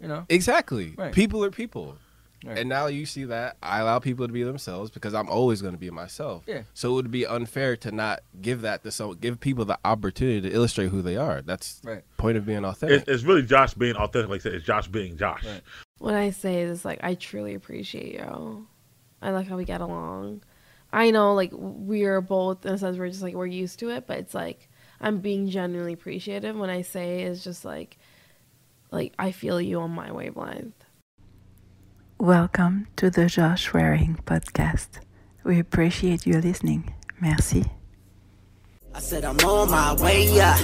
[0.00, 0.26] You know.
[0.28, 0.94] Exactly.
[0.96, 1.12] Right.
[1.12, 1.96] People are people.
[2.44, 2.58] Right.
[2.58, 5.74] And now you see that I allow people to be themselves because I'm always going
[5.74, 6.44] to be myself.
[6.46, 6.62] Yeah.
[6.72, 10.48] So it would be unfair to not give that to some give people the opportunity
[10.48, 11.42] to illustrate who they are.
[11.42, 12.04] That's Right.
[12.16, 13.00] point of being authentic.
[13.00, 14.30] It's, it's really Josh being authentic.
[14.30, 15.44] Like I said, it's Josh being Josh.
[15.44, 15.62] Right.
[15.98, 18.68] What I say is like I truly appreciate you.
[19.20, 20.42] I like how we get along.
[20.92, 24.06] I know like we're both in a sense we're just like we're used to it,
[24.06, 24.68] but it's like
[25.00, 27.98] I'm being genuinely appreciative when I say is just like
[28.90, 30.84] like I feel you on my wavelength.
[32.18, 35.00] Welcome to the Josh Waring podcast.
[35.44, 36.94] We appreciate you listening.
[37.20, 37.64] Merci.
[38.94, 40.56] I said I'm on my way, yeah.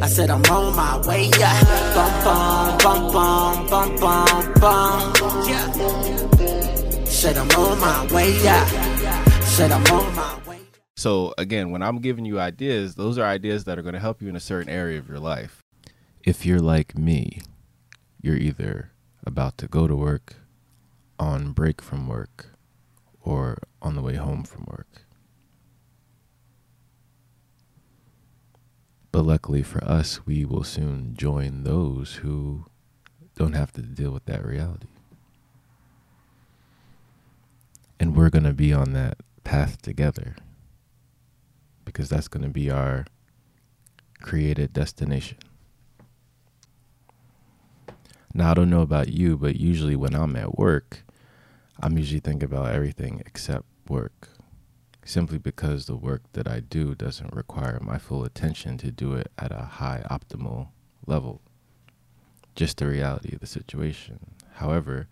[0.00, 1.60] I said I'm on my way, yeah.
[1.94, 5.48] Bum bum bum bum bum bum bum.
[5.48, 7.04] Yeah.
[7.04, 8.64] Said I'm on my way, yeah.
[9.40, 10.60] Said I'm on my way.
[10.96, 14.22] So again, when I'm giving you ideas, those are ideas that are going to help
[14.22, 15.62] you in a certain area of your life.
[16.24, 17.40] If you're like me,
[18.20, 18.92] you're either
[19.24, 20.36] about to go to work,
[21.18, 22.50] on break from work,
[23.20, 25.04] or on the way home from work.
[29.12, 32.66] But luckily for us, we will soon join those who
[33.36, 34.88] don't have to deal with that reality.
[37.98, 40.36] And we're going to be on that path together
[41.84, 43.06] because that's going to be our
[44.20, 45.38] created destination.
[48.38, 51.02] Now, I don't know about you, but usually when I'm at work,
[51.82, 54.28] I'm usually thinking about everything except work.
[55.04, 59.32] Simply because the work that I do doesn't require my full attention to do it
[59.36, 60.68] at a high optimal
[61.04, 61.42] level.
[62.54, 64.20] Just the reality of the situation.
[64.52, 65.08] However,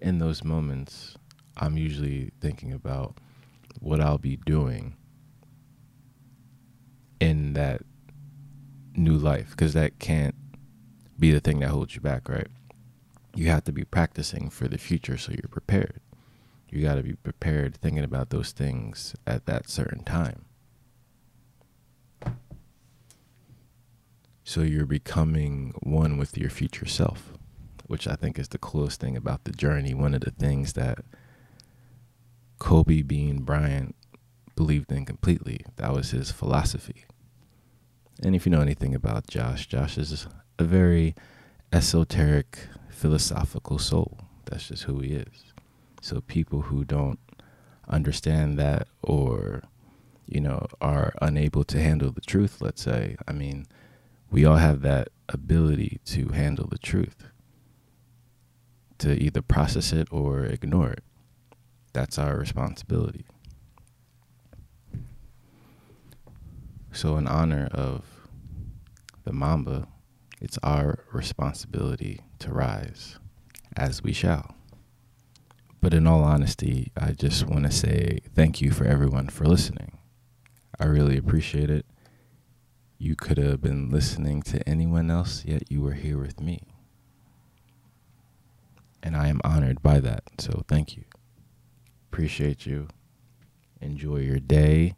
[0.00, 1.16] in those moments,
[1.56, 3.16] I'm usually thinking about
[3.80, 4.94] what I'll be doing
[7.18, 7.82] in that
[8.94, 10.36] new life because that can't
[11.20, 12.48] be the thing that holds you back, right?
[13.34, 16.00] You have to be practicing for the future so you're prepared.
[16.70, 20.44] You got to be prepared thinking about those things at that certain time.
[24.44, 27.34] So you're becoming one with your future self,
[27.86, 29.94] which I think is the coolest thing about the journey.
[29.94, 31.04] One of the things that
[32.58, 33.94] Kobe Bean Bryant
[34.56, 35.64] believed in completely.
[35.76, 37.04] That was his philosophy.
[38.22, 40.26] And if you know anything about Josh, Josh is
[40.60, 41.14] a very
[41.72, 44.18] esoteric, philosophical soul.
[44.44, 45.52] That's just who he is.
[46.00, 47.18] So people who don't
[47.88, 49.62] understand that or,
[50.26, 53.66] you know, are unable to handle the truth, let's say, I mean,
[54.30, 57.24] we all have that ability to handle the truth,
[58.98, 61.04] to either process it or ignore it.
[61.92, 63.24] That's our responsibility.
[66.92, 68.04] So, in honor of
[69.24, 69.86] the Mamba,
[70.40, 73.18] it's our responsibility to rise,
[73.76, 74.54] as we shall.
[75.80, 79.98] But in all honesty, I just want to say thank you for everyone for listening.
[80.78, 81.86] I really appreciate it.
[82.98, 86.60] You could have been listening to anyone else, yet you were here with me.
[89.02, 91.04] And I am honored by that, so thank you.
[92.12, 92.88] Appreciate you.
[93.80, 94.96] Enjoy your day.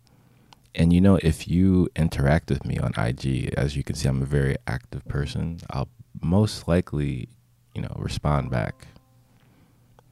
[0.74, 4.22] And you know, if you interact with me on IG, as you can see, I'm
[4.22, 5.60] a very active person.
[5.70, 5.88] I'll
[6.20, 7.28] most likely,
[7.74, 8.86] you know, respond back.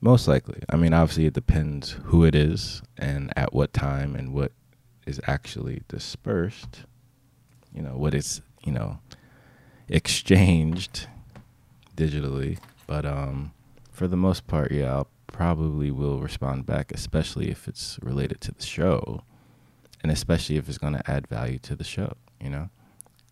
[0.03, 0.63] Most likely.
[0.69, 4.53] I mean, obviously, it depends who it is and at what time and what
[5.07, 6.85] is actually dispersed.
[7.75, 8.99] You know, what is, you know,
[9.89, 11.07] exchanged
[11.97, 12.59] digitally.
[12.87, 13.53] But um,
[13.93, 18.53] for the most part, yeah, I'll probably will respond back, especially if it's related to
[18.53, 19.23] the show
[20.03, 22.71] and especially if it's going to add value to the show, you know?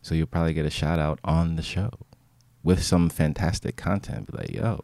[0.03, 1.91] So you'll probably get a shout out on the show
[2.63, 4.31] with some fantastic content.
[4.31, 4.81] Be like, yo,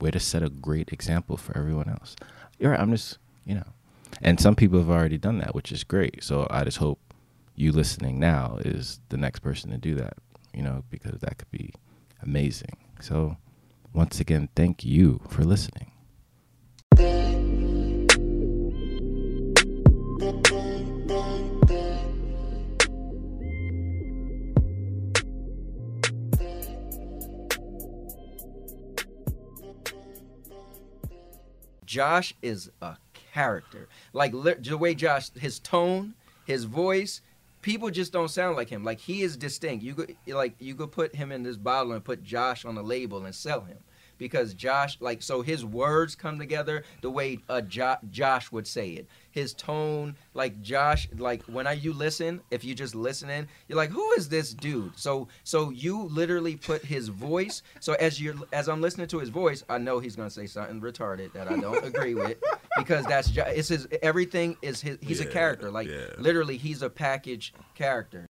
[0.00, 2.16] way to set a great example for everyone else.
[2.58, 3.66] You're right, I'm just, you know.
[4.22, 6.24] And some people have already done that, which is great.
[6.24, 6.98] So I just hope
[7.54, 10.14] you listening now is the next person to do that,
[10.54, 11.72] you know, because that could be
[12.22, 12.76] amazing.
[13.00, 13.36] So
[13.92, 15.87] once again, thank you for listening.
[31.84, 32.96] Josh is a
[33.32, 33.88] character.
[34.12, 36.14] Like the way Josh, his tone,
[36.44, 37.22] his voice,
[37.62, 38.84] people just don't sound like him.
[38.84, 39.82] Like he is distinct.
[39.82, 42.82] You could like you could put him in this bottle and put Josh on a
[42.82, 43.78] label and sell him
[44.18, 48.90] because Josh, like, so his words come together the way uh, jo- Josh would say
[48.90, 49.08] it.
[49.30, 53.90] His tone, like Josh, like when I you listen, if you just listening, you're like,
[53.90, 54.98] who is this dude?
[54.98, 57.62] So, so you literally put his voice.
[57.80, 60.80] So as you're as I'm listening to his voice, I know he's gonna say something
[60.80, 62.38] retarded that I don't agree with
[62.78, 64.98] because that's it's his everything is his.
[65.00, 65.70] He's a character.
[65.70, 66.06] Like yeah.
[66.18, 68.27] literally, he's a package character.